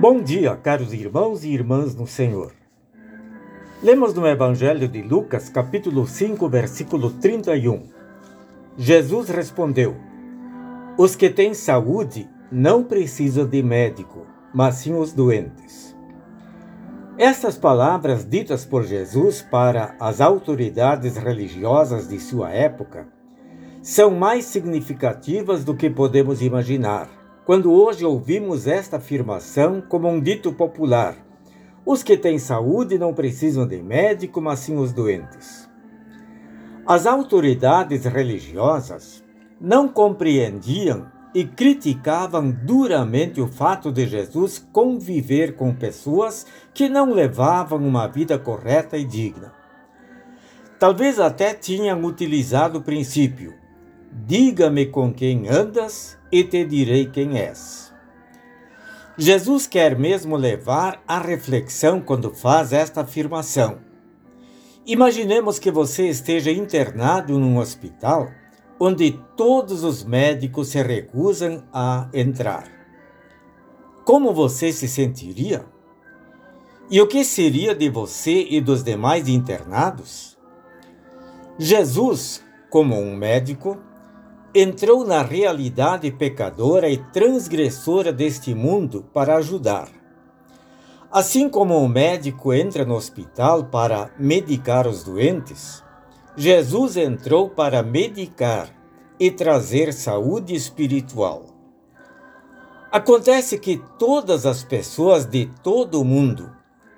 Bom 0.00 0.22
dia, 0.22 0.54
caros 0.54 0.92
irmãos 0.92 1.44
e 1.44 1.48
irmãs 1.48 1.94
no 1.94 2.06
Senhor. 2.06 2.52
Lemos 3.82 4.14
no 4.14 4.26
Evangelho 4.26 4.86
de 4.86 5.02
Lucas, 5.02 5.48
capítulo 5.48 6.06
5, 6.06 6.48
versículo 6.48 7.10
31. 7.10 7.84
Jesus 8.76 9.28
respondeu: 9.28 9.96
Os 10.98 11.16
que 11.16 11.30
têm 11.30 11.54
saúde 11.54 12.28
não 12.52 12.84
precisam 12.84 13.46
de 13.46 13.62
médico, 13.62 14.26
mas 14.52 14.76
sim 14.76 14.94
os 14.94 15.12
doentes. 15.12 15.93
Estas 17.16 17.56
palavras 17.56 18.28
ditas 18.28 18.64
por 18.64 18.82
Jesus 18.82 19.40
para 19.40 19.94
as 20.00 20.20
autoridades 20.20 21.16
religiosas 21.16 22.08
de 22.08 22.18
sua 22.18 22.50
época 22.50 23.06
são 23.80 24.10
mais 24.10 24.46
significativas 24.46 25.62
do 25.62 25.76
que 25.76 25.88
podemos 25.88 26.42
imaginar 26.42 27.08
quando 27.44 27.72
hoje 27.72 28.04
ouvimos 28.04 28.66
esta 28.66 28.96
afirmação 28.96 29.80
como 29.80 30.08
um 30.08 30.20
dito 30.20 30.52
popular: 30.52 31.14
os 31.86 32.02
que 32.02 32.16
têm 32.16 32.36
saúde 32.36 32.98
não 32.98 33.14
precisam 33.14 33.64
de 33.64 33.80
médico, 33.80 34.40
mas 34.40 34.58
sim 34.58 34.76
os 34.76 34.92
doentes. 34.92 35.70
As 36.84 37.06
autoridades 37.06 38.06
religiosas 38.06 39.22
não 39.60 39.86
compreendiam 39.86 41.06
e 41.34 41.44
criticavam 41.44 42.50
duramente 42.50 43.40
o 43.40 43.48
fato 43.48 43.90
de 43.90 44.06
Jesus 44.06 44.64
conviver 44.72 45.56
com 45.56 45.74
pessoas 45.74 46.46
que 46.72 46.88
não 46.88 47.12
levavam 47.12 47.78
uma 47.84 48.06
vida 48.06 48.38
correta 48.38 48.96
e 48.96 49.04
digna. 49.04 49.52
Talvez 50.78 51.18
até 51.18 51.52
tinham 51.52 52.04
utilizado 52.04 52.78
o 52.78 52.82
princípio: 52.82 53.54
diga-me 54.12 54.86
com 54.86 55.12
quem 55.12 55.48
andas 55.48 56.16
e 56.30 56.44
te 56.44 56.64
direi 56.64 57.06
quem 57.06 57.38
és. 57.38 57.92
Jesus 59.16 59.66
quer 59.66 59.98
mesmo 59.98 60.36
levar 60.36 61.02
à 61.06 61.18
reflexão 61.18 62.00
quando 62.00 62.32
faz 62.34 62.72
esta 62.72 63.02
afirmação. 63.02 63.78
Imaginemos 64.86 65.58
que 65.58 65.70
você 65.70 66.08
esteja 66.08 66.50
internado 66.50 67.38
num 67.38 67.58
hospital 67.58 68.30
onde 68.84 69.18
todos 69.34 69.82
os 69.82 70.04
médicos 70.04 70.68
se 70.68 70.82
recusam 70.82 71.64
a 71.72 72.08
entrar. 72.12 72.70
Como 74.04 74.34
você 74.34 74.72
se 74.72 74.86
sentiria? 74.86 75.64
E 76.90 77.00
o 77.00 77.06
que 77.06 77.24
seria 77.24 77.74
de 77.74 77.88
você 77.88 78.46
e 78.50 78.60
dos 78.60 78.84
demais 78.84 79.26
internados? 79.26 80.36
Jesus, 81.58 82.44
como 82.68 83.00
um 83.00 83.16
médico, 83.16 83.78
entrou 84.54 85.06
na 85.06 85.22
realidade 85.22 86.10
pecadora 86.10 86.90
e 86.90 86.98
transgressora 86.98 88.12
deste 88.12 88.54
mundo 88.54 89.06
para 89.14 89.36
ajudar. 89.36 89.88
Assim 91.10 91.48
como 91.48 91.78
o 91.78 91.88
médico 91.88 92.52
entra 92.52 92.84
no 92.84 92.96
hospital 92.96 93.64
para 93.64 94.10
medicar 94.18 94.86
os 94.86 95.04
doentes, 95.04 95.83
Jesus 96.36 96.96
entrou 96.96 97.48
para 97.48 97.82
medicar 97.82 98.68
e 99.20 99.30
trazer 99.30 99.92
saúde 99.92 100.52
espiritual. 100.52 101.46
Acontece 102.90 103.56
que 103.58 103.80
todas 103.98 104.44
as 104.44 104.64
pessoas 104.64 105.26
de 105.26 105.46
todo 105.62 106.00
o 106.00 106.04
mundo 106.04 106.50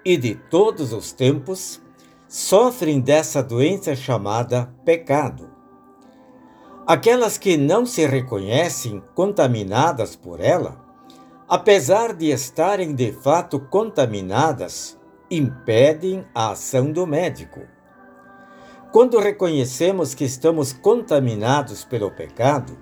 e 0.02 0.16
de 0.16 0.34
todos 0.34 0.92
os 0.94 1.12
tempos 1.12 1.82
sofrem 2.26 2.98
dessa 2.98 3.42
doença 3.42 3.94
chamada 3.94 4.72
pecado. 4.84 5.50
Aquelas 6.86 7.36
que 7.36 7.58
não 7.58 7.84
se 7.84 8.06
reconhecem 8.06 9.02
contaminadas 9.14 10.16
por 10.16 10.40
ela, 10.40 10.82
apesar 11.46 12.14
de 12.14 12.30
estarem 12.30 12.94
de 12.94 13.12
fato 13.12 13.60
contaminadas, 13.60 14.98
impedem 15.30 16.24
a 16.34 16.52
ação 16.52 16.90
do 16.90 17.06
médico. 17.06 17.75
Quando 18.92 19.18
reconhecemos 19.18 20.14
que 20.14 20.24
estamos 20.24 20.72
contaminados 20.72 21.84
pelo 21.84 22.10
pecado, 22.10 22.78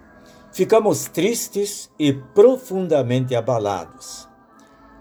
ficamos 0.52 1.06
tristes 1.06 1.90
e 1.98 2.12
profundamente 2.12 3.34
abalados. 3.34 4.28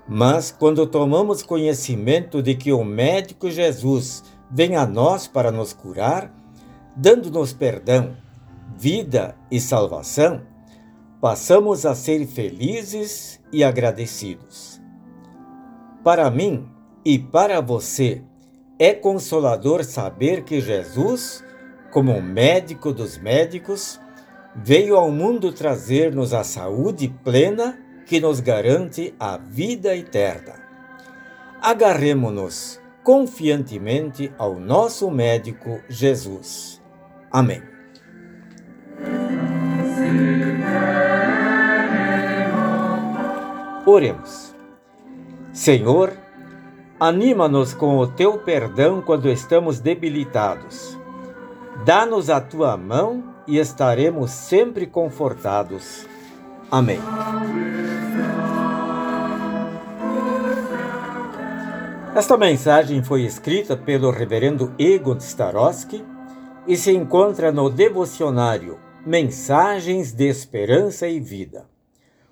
Mas 0.08 0.52
quando 0.52 0.88
tomamos 0.88 1.44
conhecimento 1.44 2.42
de 2.42 2.56
que 2.56 2.74
o 2.74 2.84
médico 2.84 3.50
Jesus 3.50 4.24
vem 4.52 4.75
a 4.75 4.86
nós 4.86 5.28
para 5.28 5.52
nos 5.52 5.72
curar, 5.72 6.34
dando-nos 6.96 7.53
perdão, 7.53 8.16
vida 8.75 9.36
e 9.52 9.59
salvação, 9.59 10.42
passamos 11.22 11.86
a 11.86 11.96
ser 11.96 12.25
felizes 12.28 13.40
e 13.52 13.63
agradecidos. 13.63 14.81
Para 16.03 16.30
mim 16.30 16.68
e 17.06 17.18
para 17.18 17.62
você, 17.62 18.24
é 18.84 18.94
consolador 18.94 19.82
saber 19.86 20.44
que 20.44 20.60
Jesus, 20.60 21.42
como 21.90 22.22
médico 22.22 22.92
dos 22.92 23.18
médicos, 23.18 23.98
veio 24.54 24.98
ao 24.98 25.10
mundo 25.10 25.54
trazer-nos 25.54 26.34
a 26.34 26.44
saúde 26.44 27.08
plena 27.24 27.80
que 28.06 28.20
nos 28.20 28.42
garante 28.42 29.16
a 29.18 29.38
vida 29.38 29.96
eterna. 29.96 30.56
Agarremo-nos 31.62 32.78
confiantemente 33.06 34.34
ao 34.38 34.60
nosso 34.60 35.10
médico 35.10 35.80
Jesus. 35.88 36.82
Amém. 37.32 37.64
Oremos. 43.86 44.54
Senhor, 45.54 46.23
anima-nos 47.03 47.74
com 47.74 47.97
o 47.97 48.08
teu 48.08 48.38
perdão 48.38 49.02
quando 49.02 49.30
estamos 49.30 49.81
debilitados. 49.81 50.97
Dá-nos 51.84 52.30
a 52.30 52.40
tua 52.40 52.78
mão 52.78 53.36
e 53.46 53.58
estaremos 53.58 54.31
sempre 54.31 54.88
confortados. 54.88 56.08
Amém. 56.72 57.02
Esta 62.16 62.38
mensagem 62.38 63.03
foi 63.03 63.24
escrita 63.24 63.75
pelo 63.75 64.09
reverendo 64.09 64.74
Egon 64.80 65.18
Starosky 65.18 66.06
e 66.66 66.78
se 66.78 66.94
encontra 66.94 67.52
no 67.52 67.69
devocionário 67.69 68.80
Mensagens 69.06 70.13
de 70.13 70.30
Esperança 70.30 71.06
e 71.06 71.19
Vida. 71.19 71.66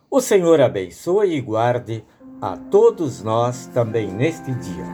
O 0.10 0.22
Senhor 0.22 0.62
abençoe 0.62 1.36
e 1.36 1.42
guarde 1.42 2.06
a 2.42 2.58
todos 2.58 3.22
nós 3.22 3.68
também 3.68 4.08
neste 4.12 4.52
dia. 4.52 4.86